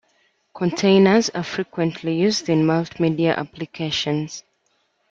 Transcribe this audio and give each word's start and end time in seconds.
Containers 0.55 1.29
are 1.29 1.43
frequently 1.43 2.19
used 2.21 2.49
in 2.49 2.63
multimedia 2.65 3.35
applications. 3.37 4.43